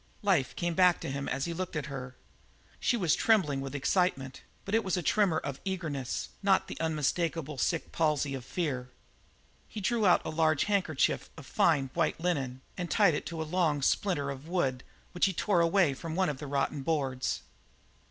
Life 0.23 0.55
came 0.55 0.73
back 0.73 0.99
to 1.01 1.11
him 1.11 1.29
as 1.29 1.45
he 1.45 1.53
looked 1.53 1.75
at 1.75 1.85
her. 1.85 2.15
She 2.79 2.97
was 2.97 3.13
trembling 3.15 3.61
with 3.61 3.75
excitement, 3.75 4.41
but 4.65 4.73
it 4.73 4.83
was 4.83 4.95
the 4.95 5.03
tremor 5.03 5.37
of 5.37 5.59
eagerness, 5.63 6.29
not 6.41 6.67
the 6.67 6.79
unmistakable 6.79 7.59
sick 7.59 7.91
palsy 7.91 8.33
of 8.33 8.43
fear. 8.43 8.89
He 9.67 9.79
drew 9.79 10.07
out 10.07 10.25
a 10.25 10.31
large 10.31 10.63
handkerchief 10.63 11.29
of 11.37 11.45
fine, 11.45 11.91
white 11.93 12.19
linen 12.19 12.61
and 12.79 12.89
tied 12.89 13.13
it 13.13 13.27
to 13.27 13.43
a 13.43 13.43
long 13.43 13.83
splinter 13.83 14.31
of 14.31 14.47
wood 14.47 14.83
which 15.11 15.27
he 15.27 15.33
tore 15.33 15.61
away 15.61 15.93
from 15.93 16.15
one 16.15 16.29
of 16.29 16.39
the 16.39 16.47
rotten 16.47 16.81
boards. 16.81 17.43